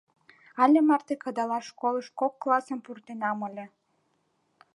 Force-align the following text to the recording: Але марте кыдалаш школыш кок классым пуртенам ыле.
Але 0.63 0.79
марте 0.89 1.13
кыдалаш 1.23 1.65
школыш 1.71 2.07
кок 2.19 2.33
классым 2.43 2.79
пуртенам 2.85 3.39
ыле. 3.47 3.65